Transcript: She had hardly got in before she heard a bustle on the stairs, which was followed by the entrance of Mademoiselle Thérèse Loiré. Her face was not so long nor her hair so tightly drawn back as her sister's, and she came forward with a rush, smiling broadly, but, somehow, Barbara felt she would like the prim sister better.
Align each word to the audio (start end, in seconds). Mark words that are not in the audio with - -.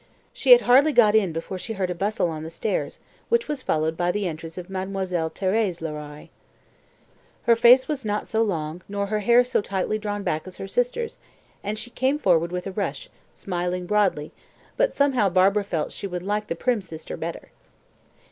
She 0.33 0.49
had 0.49 0.61
hardly 0.61 0.93
got 0.93 1.13
in 1.13 1.31
before 1.31 1.59
she 1.59 1.73
heard 1.73 1.91
a 1.91 1.93
bustle 1.93 2.27
on 2.31 2.41
the 2.41 2.49
stairs, 2.49 2.99
which 3.29 3.47
was 3.47 3.61
followed 3.61 3.95
by 3.95 4.11
the 4.11 4.27
entrance 4.27 4.57
of 4.57 4.67
Mademoiselle 4.67 5.29
Thérèse 5.29 5.79
Loiré. 5.79 6.29
Her 7.43 7.55
face 7.55 7.87
was 7.87 8.03
not 8.03 8.25
so 8.27 8.41
long 8.41 8.81
nor 8.89 9.05
her 9.05 9.19
hair 9.19 9.43
so 9.43 9.61
tightly 9.61 9.99
drawn 9.99 10.23
back 10.23 10.47
as 10.47 10.57
her 10.57 10.67
sister's, 10.67 11.19
and 11.63 11.77
she 11.77 11.91
came 11.91 12.17
forward 12.17 12.51
with 12.51 12.65
a 12.65 12.71
rush, 12.71 13.11
smiling 13.35 13.85
broadly, 13.85 14.31
but, 14.75 14.91
somehow, 14.91 15.29
Barbara 15.29 15.63
felt 15.63 15.91
she 15.91 16.07
would 16.07 16.23
like 16.23 16.47
the 16.47 16.55
prim 16.55 16.81
sister 16.81 17.15
better. 17.15 17.51